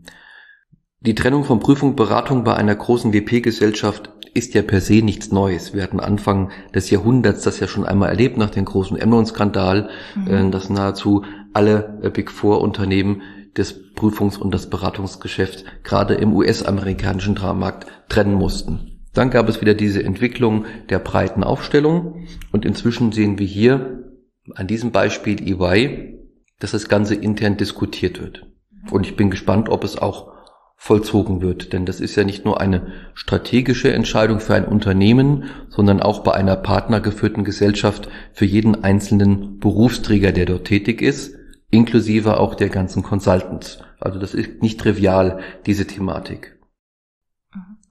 Die 1.04 1.16
Trennung 1.16 1.42
von 1.42 1.58
Prüfung 1.58 1.90
und 1.90 1.96
Beratung 1.96 2.44
bei 2.44 2.54
einer 2.54 2.76
großen 2.76 3.12
WP-Gesellschaft 3.12 4.12
ist 4.34 4.54
ja 4.54 4.62
per 4.62 4.80
se 4.80 5.02
nichts 5.02 5.32
Neues. 5.32 5.74
Wir 5.74 5.82
hatten 5.82 5.98
Anfang 5.98 6.52
des 6.76 6.90
Jahrhunderts 6.90 7.42
das 7.42 7.58
ja 7.58 7.66
schon 7.66 7.84
einmal 7.84 8.10
erlebt 8.10 8.36
nach 8.36 8.50
dem 8.50 8.64
großen 8.64 8.96
Emnon-Skandal, 8.96 9.90
mhm. 10.14 10.26
äh, 10.28 10.50
dass 10.50 10.70
nahezu 10.70 11.24
alle 11.52 11.98
äh, 12.02 12.10
Big 12.10 12.30
Four-Unternehmen 12.30 13.22
das 13.54 13.74
Prüfungs- 13.96 14.38
und 14.38 14.54
das 14.54 14.70
Beratungsgeschäft 14.70 15.64
gerade 15.82 16.14
im 16.14 16.32
US-amerikanischen 16.34 17.34
Markt 17.34 17.88
trennen 18.08 18.34
mussten. 18.34 19.00
Dann 19.12 19.30
gab 19.30 19.48
es 19.48 19.60
wieder 19.60 19.74
diese 19.74 20.04
Entwicklung 20.04 20.66
der 20.88 21.00
breiten 21.00 21.42
Aufstellung 21.42 22.28
und 22.52 22.64
inzwischen 22.64 23.10
sehen 23.10 23.40
wir 23.40 23.46
hier 23.46 24.04
an 24.54 24.68
diesem 24.68 24.92
Beispiel 24.92 25.42
EY, 25.42 26.16
dass 26.60 26.70
das 26.70 26.88
Ganze 26.88 27.16
intern 27.16 27.56
diskutiert 27.56 28.22
wird. 28.22 28.46
Und 28.92 29.04
ich 29.04 29.16
bin 29.16 29.30
gespannt, 29.30 29.68
ob 29.68 29.82
es 29.82 29.98
auch 29.98 30.32
vollzogen 30.82 31.40
wird. 31.42 31.72
Denn 31.72 31.86
das 31.86 32.00
ist 32.00 32.16
ja 32.16 32.24
nicht 32.24 32.44
nur 32.44 32.60
eine 32.60 32.88
strategische 33.14 33.92
Entscheidung 33.92 34.40
für 34.40 34.56
ein 34.56 34.64
Unternehmen, 34.64 35.44
sondern 35.68 36.02
auch 36.02 36.24
bei 36.24 36.32
einer 36.32 36.56
partnergeführten 36.56 37.44
Gesellschaft 37.44 38.08
für 38.32 38.46
jeden 38.46 38.82
einzelnen 38.82 39.60
Berufsträger, 39.60 40.32
der 40.32 40.44
dort 40.44 40.64
tätig 40.64 41.00
ist, 41.00 41.36
inklusive 41.70 42.40
auch 42.40 42.56
der 42.56 42.68
ganzen 42.68 43.04
Consultants. 43.04 43.78
Also 44.00 44.18
das 44.18 44.34
ist 44.34 44.60
nicht 44.60 44.80
trivial, 44.80 45.38
diese 45.66 45.86
Thematik. 45.86 46.58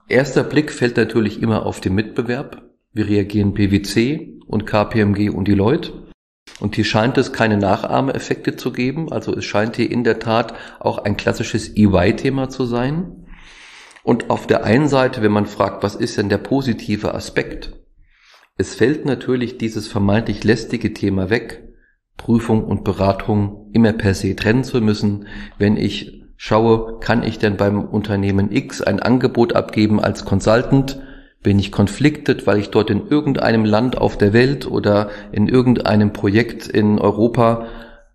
Erster 0.10 0.44
Blick 0.44 0.70
fällt 0.70 0.98
natürlich 0.98 1.42
immer 1.42 1.66
auf 1.66 1.80
den 1.80 1.96
Mitbewerb. 1.96 2.62
Wie 2.92 3.04
reagieren 3.04 3.54
PwC 3.54 4.42
und 4.48 4.66
KPMG 4.66 5.30
und 5.30 5.48
Deloitte? 5.48 5.94
Und 6.60 6.76
hier 6.76 6.86
scheint 6.86 7.18
es 7.18 7.34
keine 7.34 7.58
Nachahmeeffekte 7.58 8.56
zu 8.56 8.72
geben. 8.72 9.12
Also 9.12 9.36
es 9.36 9.46
scheint 9.46 9.76
hier 9.76 9.90
in 9.90 10.04
der 10.04 10.20
Tat 10.20 10.54
auch 10.80 11.00
ein 11.00 11.18
klassisches 11.18 11.76
EY-Thema 11.76 12.50
zu 12.50 12.66
sein. 12.66 13.26
Und 14.04 14.30
auf 14.30 14.48
der 14.48 14.64
einen 14.64 14.88
Seite, 14.88 15.22
wenn 15.22 15.32
man 15.32 15.46
fragt, 15.46 15.84
was 15.84 15.96
ist 15.96 16.18
denn 16.18 16.30
der 16.30 16.38
positive 16.38 17.14
Aspekt? 17.14 17.74
Es 18.58 18.76
fällt 18.76 19.06
natürlich 19.06 19.58
dieses 19.58 19.88
vermeintlich 19.88 20.44
lästige 20.44 20.94
Thema 20.94 21.30
weg, 21.30 21.64
Prüfung 22.18 22.64
und 22.64 22.84
Beratung 22.84 23.70
immer 23.74 23.94
per 23.94 24.14
se 24.14 24.36
trennen 24.36 24.64
zu 24.64 24.82
müssen. 24.82 25.28
Wenn 25.58 25.78
ich 25.78 26.22
schaue, 26.38 27.00
kann 27.00 27.24
ich 27.24 27.40
denn 27.40 27.58
beim 27.58 27.84
Unternehmen 27.84 28.52
X 28.52 28.82
ein 28.82 29.00
Angebot 29.00 29.54
abgeben 29.54 30.00
als 30.00 30.26
Consultant, 30.26 31.00
bin 31.44 31.58
ich 31.60 31.72
konfliktet, 31.72 32.46
weil 32.46 32.60
ich 32.60 32.70
dort 32.70 32.90
in 32.90 33.08
irgendeinem 33.08 33.66
Land 33.66 33.98
auf 33.98 34.18
der 34.18 34.34
Welt 34.34 34.68
oder 34.68 35.10
in 35.32 35.48
irgendeinem 35.48 36.14
Projekt 36.14 36.68
in 36.68 37.00
Europa 37.00 37.66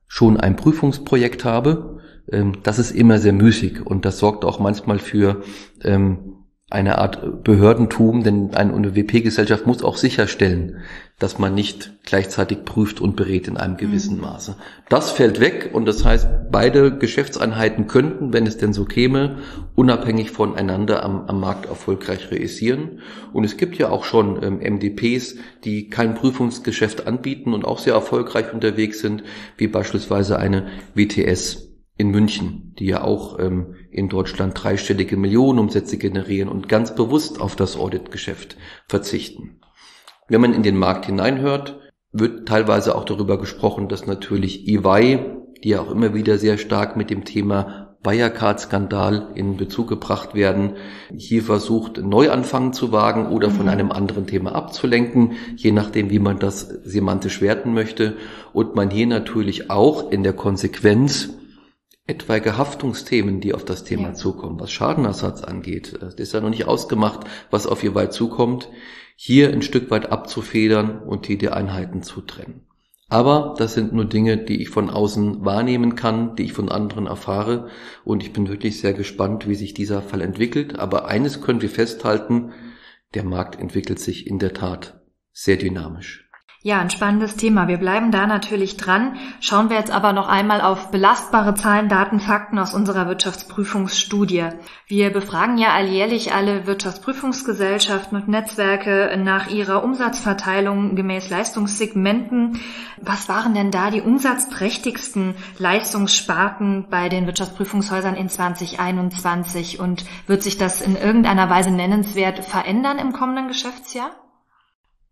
schon 0.07 0.37
ein 0.37 0.57
Prüfungsprojekt 0.57 1.45
habe? 1.45 2.01
Ähm, 2.31 2.59
das 2.63 2.79
ist 2.79 2.93
immer 2.93 3.19
sehr 3.19 3.33
müßig 3.33 3.85
und 3.85 4.05
das 4.05 4.19
sorgt 4.19 4.45
auch 4.45 4.59
manchmal 4.59 4.99
für 4.99 5.43
ähm, 5.83 6.37
eine 6.69 6.99
Art 6.99 7.45
Behördentum, 7.45 8.25
denn 8.25 8.53
eine 8.55 8.97
WP-Gesellschaft 8.97 9.69
muss 9.69 9.85
auch 9.85 9.97
sicherstellen, 9.97 10.79
dass 11.21 11.39
man 11.39 11.55
nicht 11.55 11.93
gleichzeitig 12.05 12.65
prüft 12.65 13.01
und 13.01 13.15
berät 13.15 13.47
in 13.47 13.57
einem 13.57 13.77
gewissen 13.77 14.17
mhm. 14.17 14.23
Maße. 14.23 14.57
Das 14.89 15.13
fällt 15.13 15.39
weg 15.39 15.71
und 15.73 15.87
das 15.87 16.05
heißt, 16.05 16.27
beide 16.51 16.99
Geschäftseinheiten 16.99 17.87
könnten, 17.87 18.33
wenn 18.33 18.49
es 18.49 18.57
denn 18.57 18.73
so 18.73 18.85
käme, 18.85 19.39
unabhängig 19.77 20.33
voneinander 20.33 21.05
am, 21.05 21.27
am 21.29 21.39
Markt 21.39 21.67
erfolgreich 21.67 22.33
realisieren. 22.33 23.01
Und 23.33 23.45
es 23.45 23.57
gibt 23.57 23.77
ja 23.77 23.89
auch 23.89 24.03
schon 24.03 24.43
ähm, 24.43 24.59
MDPs, 24.59 25.37
die 25.63 25.89
kein 25.89 26.15
Prüfungsgeschäft 26.15 27.07
anbieten 27.07 27.55
und 27.55 27.65
auch 27.65 27.79
sehr 27.79 27.95
erfolgreich 27.95 28.53
unterwegs 28.53 28.99
sind, 28.99 29.23
wie 29.57 29.69
beispielsweise 29.69 30.37
eine 30.37 30.67
WTS 30.95 31.66
in 31.97 32.11
München, 32.11 32.75
die 32.79 32.87
ja 32.87 33.03
auch 33.03 33.39
ähm, 33.39 33.75
in 33.91 34.09
Deutschland 34.09 34.53
dreistellige 34.63 35.17
Millionenumsätze 35.17 35.97
generieren 35.97 36.49
und 36.49 36.69
ganz 36.69 36.95
bewusst 36.95 37.41
auf 37.41 37.57
das 37.57 37.77
Auditgeschäft 37.77 38.57
verzichten. 38.87 39.61
Wenn 40.29 40.41
man 40.41 40.55
in 40.55 40.63
den 40.63 40.77
Markt 40.77 41.07
hineinhört, 41.07 41.81
wird 42.13 42.49
teilweise 42.49 42.95
auch 42.97 43.05
darüber 43.05 43.39
gesprochen, 43.39 43.89
dass 43.89 44.07
natürlich 44.07 44.69
EY, 44.69 45.21
die 45.63 45.71
ja 45.71 45.81
auch 45.81 45.91
immer 45.91 46.15
wieder 46.15 46.39
sehr 46.39 46.59
stark 46.59 46.97
mit 46.97 47.11
dem 47.11 47.25
Thema 47.25 47.97
Wirecard-Skandal 48.03 49.33
in 49.35 49.57
Bezug 49.57 49.89
gebracht 49.89 50.35
werden, 50.35 50.75
hier 51.17 51.43
versucht, 51.43 51.99
Neuanfang 51.99 52.73
zu 52.73 52.93
wagen 52.93 53.27
oder 53.29 53.51
von 53.51 53.65
mhm. 53.67 53.73
einem 53.73 53.93
anderen 53.93 54.27
Thema 54.27 54.55
abzulenken, 54.55 55.33
je 55.57 55.73
nachdem, 55.73 56.11
wie 56.11 56.21
man 56.21 56.39
das 56.39 56.61
semantisch 56.61 57.41
werten 57.41 57.75
möchte. 57.75 58.17
Und 58.53 58.75
man 58.75 58.91
hier 58.91 59.07
natürlich 59.07 59.71
auch 59.71 60.13
in 60.13 60.23
der 60.23 60.35
Konsequenz 60.35 61.31
etwaige 62.07 62.57
Haftungsthemen, 62.57 63.41
die 63.41 63.55
auf 63.55 63.65
das 63.65 63.85
Thema 63.85 64.09
ja. 64.09 64.15
zukommen, 64.15 64.61
was 64.61 64.71
Schadenersatz 64.71 65.43
angeht. 65.43 65.95
Es 65.95 66.15
ist 66.15 66.33
ja 66.35 66.41
noch 66.41 66.51
nicht 66.51 66.67
ausgemacht, 66.67 67.27
was 67.51 67.67
auf 67.67 67.83
ihr 67.83 67.95
weit 67.95 68.13
zukommt, 68.13 68.69
hier 69.17 69.53
ein 69.53 69.63
Stück 69.63 69.91
weit 69.91 70.13
abzufedern 70.13 71.03
und 71.03 71.27
hier 71.27 71.39
die 71.39 71.49
Einheiten 71.49 72.03
zu 72.03 72.21
trennen. 72.21 72.67
Aber 73.09 73.55
das 73.57 73.75
sind 73.75 73.93
nur 73.93 74.05
Dinge, 74.05 74.37
die 74.37 74.61
ich 74.61 74.69
von 74.69 74.91
außen 74.91 75.45
wahrnehmen 75.45 75.95
kann, 75.95 76.35
die 76.35 76.43
ich 76.43 76.53
von 76.53 76.69
anderen 76.69 77.07
erfahre. 77.07 77.69
Und 78.05 78.23
ich 78.23 78.33
bin 78.33 78.49
wirklich 78.49 78.81
sehr 78.81 78.95
gespannt, 78.95 79.49
wie 79.49 79.55
sich 79.55 79.75
dieser 79.75 80.03
Fall 80.03 80.21
entwickelt. 80.21 80.79
Aber 80.79 81.07
eines 81.07 81.41
können 81.41 81.63
wir 81.63 81.71
festhalten, 81.71 82.53
der 83.15 83.23
Markt 83.23 83.61
entwickelt 83.61 84.01
sich 84.01 84.27
in 84.27 84.41
der 84.41 84.55
Tat 84.55 85.01
sehr 85.33 85.57
dynamisch. 85.57 86.26
Ja, 86.67 86.81
ein 86.81 86.91
spannendes 86.91 87.37
Thema. 87.37 87.69
Wir 87.69 87.77
bleiben 87.77 88.11
da 88.11 88.27
natürlich 88.27 88.77
dran. 88.77 89.19
Schauen 89.39 89.71
wir 89.71 89.77
jetzt 89.77 89.93
aber 89.93 90.13
noch 90.13 90.27
einmal 90.27 90.61
auf 90.61 90.91
belastbare 90.91 91.55
Zahlen, 91.55 91.89
Daten, 91.89 92.19
Fakten 92.19 92.59
aus 92.59 92.75
unserer 92.75 93.07
Wirtschaftsprüfungsstudie. 93.07 94.47
Wir 94.89 95.13
befragen 95.13 95.59
ja 95.59 95.75
alljährlich 95.75 96.35
alle 96.35 96.67
Wirtschaftsprüfungsgesellschaften 96.67 98.21
und 98.21 98.27
Netzwerke 98.27 99.17
nach 99.17 99.49
ihrer 99.49 99.85
Umsatzverteilung 99.85 100.97
gemäß 100.97 101.31
Leistungssegmenten. 101.31 102.59
Was 103.01 103.29
waren 103.29 103.55
denn 103.55 103.71
da 103.71 103.93
die 103.93 104.01
umsatzträchtigsten 104.01 105.37
Leistungssparten 105.59 106.87
bei 106.91 107.09
den 107.09 107.27
Wirtschaftsprüfungshäusern 107.27 108.17
in 108.17 108.29
2021? 108.29 109.79
Und 109.79 110.05
wird 110.27 110.43
sich 110.43 110.59
das 110.59 110.81
in 110.81 110.97
irgendeiner 110.97 111.49
Weise 111.49 111.71
nennenswert 111.71 112.41
verändern 112.41 112.99
im 112.99 113.13
kommenden 113.13 113.47
Geschäftsjahr? 113.47 114.11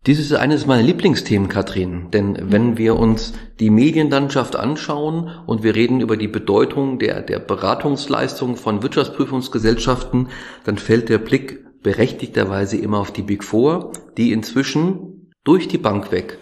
Dies 0.05 0.19
ist 0.19 0.33
eines 0.33 0.67
meiner 0.67 0.83
Lieblingsthemen, 0.83 1.49
Katrin, 1.49 2.11
denn 2.11 2.37
wenn 2.51 2.77
wir 2.77 2.95
uns 2.95 3.33
die 3.59 3.71
Medienlandschaft 3.71 4.55
anschauen 4.55 5.31
und 5.47 5.63
wir 5.63 5.73
reden 5.73 5.99
über 5.99 6.15
die 6.15 6.27
Bedeutung 6.27 6.99
der, 6.99 7.21
der 7.21 7.39
Beratungsleistung 7.39 8.55
von 8.55 8.83
Wirtschaftsprüfungsgesellschaften, 8.83 10.29
dann 10.63 10.77
fällt 10.77 11.09
der 11.09 11.17
Blick 11.17 11.65
berechtigterweise 11.81 12.77
immer 12.77 12.99
auf 12.99 13.11
die 13.11 13.23
Big 13.23 13.43
Four, 13.43 13.93
die 14.17 14.31
inzwischen 14.31 15.31
durch 15.43 15.67
die 15.67 15.79
Bank 15.79 16.11
weg 16.11 16.37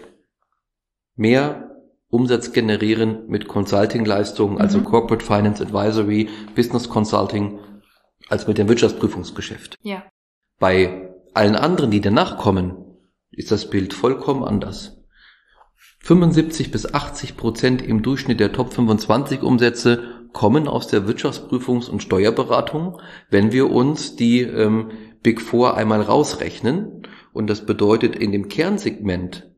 mehr 1.16 1.70
Umsatz 2.08 2.52
generieren 2.52 3.26
mit 3.28 3.48
Consulting-Leistungen, 3.48 4.58
also 4.58 4.78
mhm. 4.78 4.84
Corporate 4.84 5.24
Finance 5.24 5.62
Advisory, 5.62 6.28
Business 6.54 6.88
Consulting, 6.88 7.58
als 8.28 8.46
mit 8.46 8.58
dem 8.58 8.68
Wirtschaftsprüfungsgeschäft. 8.68 9.76
Ja. 9.82 10.04
Bei 10.60 11.10
allen 11.34 11.56
anderen, 11.56 11.90
die 11.90 12.00
danach 12.00 12.38
kommen, 12.38 12.83
ist 13.36 13.50
das 13.50 13.70
Bild 13.70 13.94
vollkommen 13.94 14.44
anders. 14.44 15.00
75 16.00 16.70
bis 16.70 16.92
80 16.92 17.36
Prozent 17.36 17.82
im 17.82 18.02
Durchschnitt 18.02 18.38
der 18.38 18.52
Top 18.52 18.74
25 18.74 19.42
Umsätze 19.42 20.02
kommen 20.32 20.68
aus 20.68 20.88
der 20.88 21.06
Wirtschaftsprüfungs- 21.06 21.88
und 21.88 22.02
Steuerberatung, 22.02 23.00
wenn 23.30 23.52
wir 23.52 23.70
uns 23.70 24.16
die 24.16 24.42
ähm, 24.42 24.90
Big 25.22 25.40
Four 25.40 25.76
einmal 25.76 26.02
rausrechnen. 26.02 27.06
Und 27.32 27.48
das 27.48 27.64
bedeutet, 27.64 28.16
in 28.16 28.32
dem 28.32 28.48
Kernsegment 28.48 29.50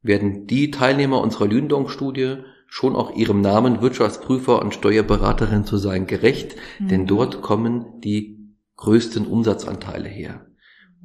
werden 0.00 0.46
die 0.46 0.70
Teilnehmer 0.70 1.20
unserer 1.20 1.46
Lündong-Studie 1.46 2.38
schon 2.66 2.96
auch 2.96 3.14
ihrem 3.14 3.42
Namen 3.42 3.82
Wirtschaftsprüfer 3.82 4.62
und 4.62 4.72
Steuerberaterin 4.72 5.66
zu 5.66 5.76
sein 5.76 6.06
gerecht, 6.06 6.56
mhm. 6.78 6.88
denn 6.88 7.06
dort 7.06 7.42
kommen 7.42 8.00
die 8.00 8.56
größten 8.76 9.26
Umsatzanteile 9.26 10.08
her. 10.08 10.46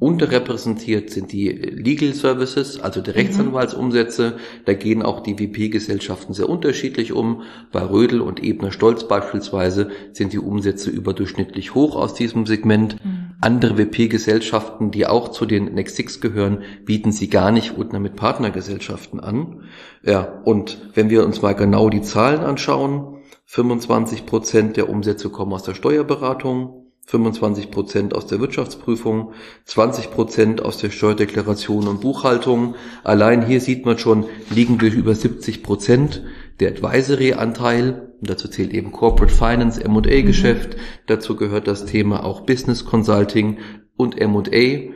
Unterrepräsentiert 0.00 1.10
sind 1.10 1.32
die 1.32 1.48
Legal 1.48 2.14
Services, 2.14 2.80
also 2.80 3.00
die 3.00 3.10
Rechtsanwaltsumsätze. 3.10 4.36
Da 4.64 4.74
gehen 4.74 5.02
auch 5.02 5.20
die 5.20 5.40
WP-Gesellschaften 5.40 6.34
sehr 6.34 6.48
unterschiedlich 6.48 7.12
um. 7.12 7.42
Bei 7.72 7.82
Rödel 7.82 8.20
und 8.20 8.44
Ebner 8.44 8.70
Stolz 8.70 9.08
beispielsweise 9.08 9.90
sind 10.12 10.32
die 10.32 10.38
Umsätze 10.38 10.90
überdurchschnittlich 10.90 11.74
hoch 11.74 11.96
aus 11.96 12.14
diesem 12.14 12.46
Segment. 12.46 13.04
Mhm. 13.04 13.34
Andere 13.40 13.76
WP-Gesellschaften, 13.76 14.92
die 14.92 15.04
auch 15.04 15.30
zu 15.30 15.46
den 15.46 15.74
Next 15.74 15.96
Six 15.96 16.20
gehören, 16.20 16.62
bieten 16.84 17.10
sie 17.10 17.28
gar 17.28 17.50
nicht 17.50 17.76
oder 17.76 17.98
mit 17.98 18.14
Partnergesellschaften 18.14 19.18
an. 19.18 19.64
Ja, 20.04 20.40
und 20.44 20.78
wenn 20.94 21.10
wir 21.10 21.24
uns 21.24 21.42
mal 21.42 21.54
genau 21.54 21.88
die 21.88 22.02
Zahlen 22.02 22.40
anschauen, 22.40 23.16
25 23.46 24.26
Prozent 24.26 24.76
der 24.76 24.88
Umsätze 24.88 25.30
kommen 25.30 25.54
aus 25.54 25.62
der 25.64 25.74
Steuerberatung, 25.74 26.77
25 27.08 27.70
Prozent 27.70 28.14
aus 28.14 28.26
der 28.26 28.38
Wirtschaftsprüfung, 28.38 29.32
20 29.64 30.10
Prozent 30.10 30.60
aus 30.60 30.76
der 30.76 30.90
Steuerdeklaration 30.90 31.88
und 31.88 32.02
Buchhaltung. 32.02 32.74
Allein 33.02 33.46
hier 33.46 33.62
sieht 33.62 33.86
man 33.86 33.96
schon, 33.96 34.26
liegen 34.50 34.78
wir 34.82 34.92
über 34.92 35.14
70 35.14 35.62
Prozent. 35.62 36.22
Der 36.60 36.68
Advisory-Anteil, 36.68 38.12
dazu 38.20 38.46
zählt 38.46 38.74
eben 38.74 38.92
Corporate 38.92 39.32
Finance, 39.32 39.82
M&A-Geschäft, 39.82 40.76
mhm. 40.76 40.80
dazu 41.06 41.34
gehört 41.36 41.66
das 41.66 41.86
Thema 41.86 42.24
auch 42.24 42.42
Business 42.42 42.84
Consulting 42.84 43.56
und 43.96 44.20
M&A. 44.20 44.92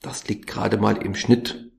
Das 0.00 0.26
liegt 0.28 0.46
gerade 0.46 0.78
mal 0.78 0.96
im 0.96 1.14
Schnitt 1.14 1.70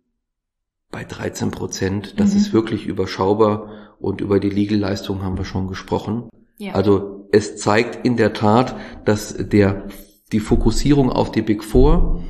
bei 0.92 1.04
13 1.04 1.50
Prozent. 1.50 2.20
Das 2.20 2.34
mhm. 2.34 2.38
ist 2.38 2.54
wirklich 2.54 2.86
überschaubar 2.86 3.96
und 4.00 4.22
über 4.22 4.40
die 4.40 4.52
Legal-Leistung 4.52 5.24
haben 5.24 5.40
wir 5.40 5.46
schon 5.46 5.68
gesprochen. 5.68 6.30
Ja. 6.58 6.74
Also 6.74 7.28
es 7.32 7.58
zeigt 7.58 8.06
in 8.06 8.18
der 8.18 8.34
Tat, 8.34 8.76
dass 9.06 9.36
der, 9.38 9.88
die 10.32 10.40
Fokussierung 10.40 11.12
auf 11.12 11.32
die 11.32 11.42
Big 11.42 11.64
Four 11.64 12.24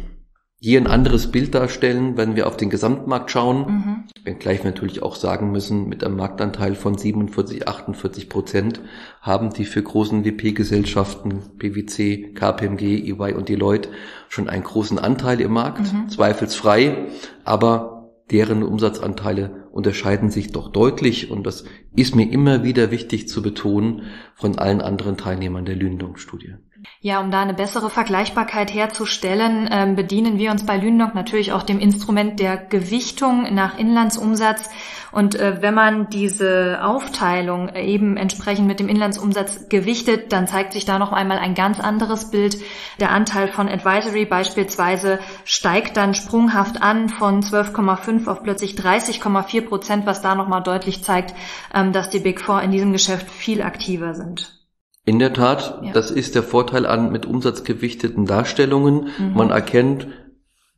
hier 0.64 0.80
ein 0.80 0.88
anderes 0.88 1.30
Bild 1.30 1.54
darstellen, 1.54 2.16
wenn 2.16 2.38
wir 2.38 2.48
auf 2.48 2.56
den 2.56 2.70
Gesamtmarkt 2.70 3.30
schauen. 3.30 3.58
Mhm. 3.68 4.04
Wenngleich 4.24 4.64
wir 4.64 4.72
natürlich 4.72 5.04
auch 5.04 5.16
sagen 5.18 5.52
müssen, 5.52 5.90
mit 5.90 6.06
einem 6.06 6.16
Marktanteil 6.16 6.76
von 6.76 6.98
47, 6.98 7.68
48 7.68 8.30
Prozent 8.30 8.80
haben 9.20 9.52
die 9.52 9.66
für 9.66 9.84
großen 9.84 10.24
WP-Gesellschaften, 10.24 11.42
PwC, 11.58 12.32
KPMG, 12.34 13.10
EY 13.10 13.34
und 13.34 13.50
Deloitte 13.50 13.90
schon 14.30 14.48
einen 14.48 14.64
großen 14.64 14.98
Anteil 15.00 15.42
im 15.42 15.52
Markt, 15.52 15.92
mhm. 15.92 16.08
zweifelsfrei. 16.08 17.08
Aber 17.44 18.14
deren 18.32 18.64
Umsatzanteile 18.64 19.63
unterscheiden 19.74 20.30
sich 20.30 20.52
doch 20.52 20.72
deutlich 20.72 21.32
und 21.32 21.46
das 21.46 21.66
ist 21.96 22.16
mir 22.16 22.32
immer 22.32 22.64
wieder 22.64 22.92
wichtig 22.92 23.28
zu 23.28 23.42
betonen 23.42 24.04
von 24.36 24.60
allen 24.60 24.82
anderen 24.82 25.18
Teilnehmern 25.18 25.66
der 25.66 25.76
Lündong-Studie. 25.76 26.54
Ja, 27.02 27.20
um 27.20 27.32
da 27.32 27.42
eine 27.42 27.54
bessere 27.54 27.90
Vergleichbarkeit 27.90 28.74
herzustellen, 28.74 29.68
äh, 29.68 29.92
bedienen 29.96 30.38
wir 30.38 30.52
uns 30.52 30.66
bei 30.66 30.78
Lündong 30.78 31.12
natürlich 31.14 31.52
auch 31.52 31.64
dem 31.64 31.80
Instrument 31.80 32.40
der 32.40 32.58
Gewichtung 32.58 33.54
nach 33.54 33.78
Inlandsumsatz. 33.78 34.70
Und 35.12 35.36
äh, 35.36 35.62
wenn 35.62 35.74
man 35.74 36.10
diese 36.10 36.84
Aufteilung 36.84 37.76
eben 37.76 38.18
entsprechend 38.18 38.68
mit 38.68 38.80
dem 38.80 38.90
Inlandsumsatz 38.90 39.70
gewichtet, 39.70 40.34
dann 40.34 40.48
zeigt 40.48 40.74
sich 40.74 40.86
da 40.86 40.98
noch 40.98 41.12
einmal 41.12 41.38
ein 41.38 41.56
ganz 41.56 41.80
anderes 41.80 42.32
Bild. 42.32 42.58
Der 43.00 43.12
Anteil 43.12 43.48
von 43.48 43.70
Advisory 43.70 44.26
beispielsweise 44.26 45.20
steigt 45.46 45.98
dann 45.98 46.16
sprunghaft 46.16 46.82
an 46.82 47.10
von 47.10 47.44
12,5 47.44 48.28
auf 48.28 48.44
plötzlich 48.44 48.74
30,4 48.74 49.68
Prozent, 49.68 50.06
was 50.06 50.22
da 50.22 50.36
nochmal 50.36 50.64
deutlich 50.64 51.04
zeigt, 51.04 51.36
ähm, 51.74 51.92
dass 51.94 52.10
die 52.10 52.20
Big 52.20 52.42
Four 52.42 52.62
in 52.62 52.72
diesem 52.72 52.92
Geschäft 52.92 53.30
viel 53.30 53.62
aktiver 53.62 54.16
sind. 54.16 54.63
In 55.06 55.20
der 55.20 55.34
Tat, 55.34 55.82
ja. 55.84 55.92
das 55.92 56.12
ist 56.12 56.36
der 56.36 56.44
Vorteil 56.44 56.86
an 56.86 57.12
mit 57.12 57.26
umsatzgewichteten 57.26 58.26
Darstellungen. 58.26 59.10
Mhm. 59.18 59.34
Man 59.34 59.50
erkennt, 59.50 60.08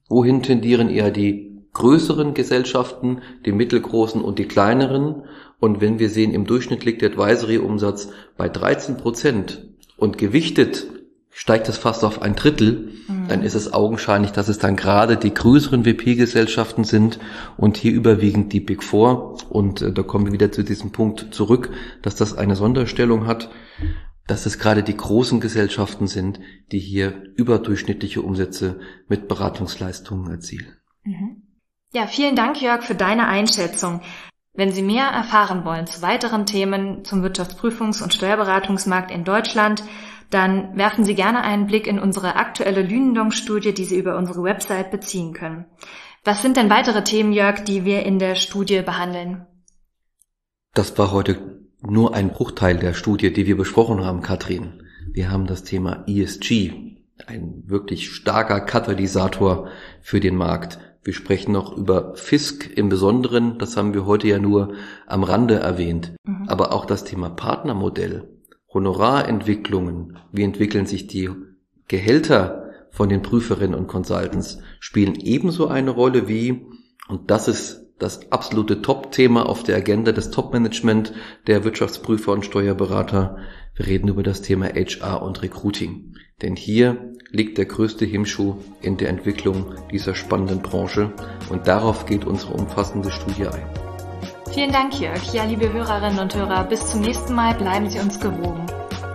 wohin 0.10 0.42
tendieren 0.42 0.90
eher 0.90 1.12
die 1.12 1.64
größeren 1.74 2.34
Gesellschaften, 2.34 3.22
die 3.46 3.52
mittelgroßen 3.52 4.22
und 4.22 4.40
die 4.40 4.48
kleineren. 4.48 5.24
Und 5.60 5.80
wenn 5.80 6.00
wir 6.00 6.10
sehen, 6.10 6.34
im 6.34 6.46
Durchschnitt 6.46 6.86
liegt 6.86 7.02
der 7.02 7.12
Advisory-Umsatz 7.12 8.10
bei 8.36 8.50
13 8.50 8.98
Prozent 8.98 9.68
und 9.98 10.18
gewichtet 10.18 10.88
steigt 11.38 11.68
es 11.68 11.78
fast 11.78 12.06
auf 12.06 12.22
ein 12.22 12.36
Drittel, 12.36 12.94
mhm. 13.08 13.28
dann 13.28 13.44
ist 13.44 13.56
es 13.56 13.74
augenscheinlich, 13.74 14.32
dass 14.32 14.48
es 14.48 14.58
dann 14.58 14.78
gerade 14.78 15.18
die 15.18 15.34
größeren 15.34 15.86
WP-Gesellschaften 15.86 16.86
sind 16.86 17.20
und 17.58 17.76
hier 17.76 17.92
überwiegend 17.92 18.54
die 18.54 18.62
Big 18.62 18.82
Four. 18.82 19.38
Und 19.50 19.82
äh, 19.82 19.92
da 19.92 20.02
kommen 20.02 20.28
wir 20.28 20.34
wieder 20.34 20.52
zu 20.54 20.64
diesem 20.64 20.92
Punkt 20.92 21.28
zurück, 21.32 21.72
dass 22.02 22.16
das 22.16 22.38
eine 22.38 22.56
Sonderstellung 22.56 23.28
hat 23.28 23.50
dass 24.28 24.46
es 24.46 24.58
gerade 24.58 24.84
die 24.84 24.98
großen 24.98 25.40
Gesellschaften 25.40 26.08
sind, 26.08 26.40
die 26.72 26.80
hier 26.80 27.24
überdurchschnittliche 27.36 28.22
Umsätze 28.22 28.80
mit 29.08 29.28
Beratungsleistungen 29.28 30.32
erzielen. 30.32 30.76
Mhm. 31.04 31.44
Ja, 31.94 32.08
vielen 32.08 32.36
Dank, 32.36 32.62
Jörg, 32.62 32.84
für 32.84 32.96
deine 32.96 33.28
Einschätzung. 33.28 34.02
Wenn 34.54 34.72
Sie 34.72 34.82
mehr 34.82 35.08
erfahren 35.08 35.66
wollen 35.66 35.86
zu 35.86 36.02
weiteren 36.02 36.46
Themen 36.46 37.06
zum 37.06 37.24
Wirtschaftsprüfungs- 37.24 38.02
und 38.02 38.14
Steuerberatungsmarkt 38.14 39.12
in 39.12 39.24
Deutschland, 39.24 39.84
dann 40.30 40.76
werfen 40.76 41.06
Sie 41.06 41.14
gerne 41.14 41.42
einen 41.42 41.68
Blick 41.68 41.88
in 41.88 42.00
unsere 42.00 42.36
aktuelle 42.36 42.82
Lünendong-Studie, 42.82 43.74
die 43.74 43.86
Sie 43.86 43.98
über 43.98 44.18
unsere 44.18 44.44
Website 44.44 44.92
beziehen 44.92 45.34
können. 45.34 45.66
Was 46.24 46.42
sind 46.42 46.58
denn 46.58 46.70
weitere 46.70 47.04
Themen, 47.04 47.34
Jörg, 47.34 47.64
die 47.66 47.86
wir 47.86 48.04
in 48.04 48.18
der 48.18 48.36
Studie 48.36 48.82
behandeln? 48.82 49.46
Das 50.74 50.98
war 50.98 51.12
heute 51.12 51.65
nur 51.88 52.14
ein 52.14 52.30
Bruchteil 52.30 52.78
der 52.78 52.94
Studie, 52.94 53.32
die 53.32 53.46
wir 53.46 53.58
besprochen 53.58 54.04
haben, 54.04 54.22
Katrin. 54.22 54.84
Wir 55.12 55.32
haben 55.32 55.48
das 55.48 55.64
Thema 55.64 56.04
ESG, 56.08 56.74
ein 57.28 57.64
wirklich 57.68 58.10
starker 58.10 58.60
Katalysator 58.62 59.70
für 60.02 60.20
den 60.20 60.36
Markt. 60.36 60.80
Wir 61.04 61.14
sprechen 61.14 61.52
noch 61.52 61.78
über 61.78 62.16
Fisk 62.16 62.70
im 62.76 62.90
Besonderen, 62.90 63.58
das 63.60 63.78
haben 63.78 63.94
wir 63.94 64.06
heute 64.06 64.28
ja 64.28 64.40
nur 64.40 64.74
am 65.06 65.24
Rande 65.24 65.56
erwähnt. 65.56 66.14
Mhm. 66.26 66.50
Aber 66.50 66.74
auch 66.74 66.86
das 66.86 67.04
Thema 67.04 67.30
Partnermodell, 67.30 68.28
Honorarentwicklungen, 68.74 70.18
wie 70.32 70.44
entwickeln 70.44 70.86
sich 70.86 71.08
die 71.08 71.30
Gehälter 71.88 72.72
von 72.90 73.10
den 73.10 73.22
Prüferinnen 73.22 73.78
und 73.78 73.88
Consultants, 73.88 74.60
spielen 74.80 75.16
ebenso 75.16 75.68
eine 75.68 75.92
Rolle 75.92 76.28
wie, 76.28 76.66
und 77.08 77.30
das 77.30 77.48
ist 77.48 77.85
das 78.00 78.32
absolute 78.32 78.82
Top-Thema 78.82 79.48
auf 79.48 79.64
der 79.64 79.78
Agenda 79.78 80.12
des 80.12 80.32
Top-Management 80.32 81.14
der 81.48 81.64
Wirtschaftsprüfer 81.64 82.32
und 82.34 82.46
Steuerberater. 82.46 83.38
Wir 83.76 83.88
reden 83.88 84.10
über 84.10 84.24
das 84.24 84.42
Thema 84.42 84.68
HR 84.68 85.22
und 85.22 85.42
Recruiting. 85.42 86.16
Denn 86.42 86.56
hier 86.58 87.14
liegt 87.32 87.58
der 87.58 87.66
größte 87.66 88.06
Hemmschuh 88.06 88.56
in 88.82 88.98
der 88.98 89.10
Entwicklung 89.10 89.76
dieser 89.92 90.16
spannenden 90.16 90.62
Branche 90.62 91.14
und 91.50 91.68
darauf 91.68 92.06
geht 92.06 92.26
unsere 92.26 92.54
umfassende 92.54 93.12
Studie 93.12 93.48
ein. 93.48 93.70
Vielen 94.54 94.72
Dank, 94.72 95.00
Jörg. 95.00 95.34
Ja, 95.34 95.46
liebe 95.46 95.72
Hörerinnen 95.72 96.20
und 96.20 96.36
Hörer, 96.36 96.66
bis 96.66 96.86
zum 96.88 97.02
nächsten 97.02 97.34
Mal 97.34 97.56
bleiben 97.56 97.90
Sie 97.90 98.00
uns 98.00 98.20
gewogen. 98.20 98.66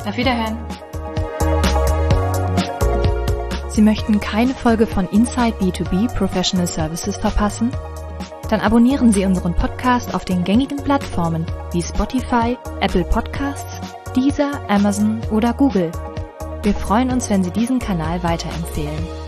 Auf 0.06 0.16
Wiederhören. 0.16 0.58
Sie 3.68 3.82
möchten 3.82 4.20
keine 4.20 4.54
Folge 4.54 4.86
von 4.86 5.08
Inside 5.10 5.56
B2B 5.60 6.14
Professional 6.14 6.66
Services 6.66 7.16
verpassen? 7.16 7.70
Dann 8.50 8.60
abonnieren 8.60 9.12
Sie 9.12 9.24
unseren 9.24 9.54
Podcast 9.54 10.12
auf 10.12 10.24
den 10.24 10.42
gängigen 10.42 10.78
Plattformen 10.82 11.46
wie 11.72 11.82
Spotify, 11.82 12.58
Apple 12.80 13.04
Podcasts, 13.04 13.80
Deezer, 14.16 14.68
Amazon 14.68 15.20
oder 15.30 15.54
Google. 15.54 15.92
Wir 16.64 16.74
freuen 16.74 17.10
uns, 17.10 17.30
wenn 17.30 17.44
Sie 17.44 17.52
diesen 17.52 17.78
Kanal 17.78 18.20
weiterempfehlen. 18.24 19.19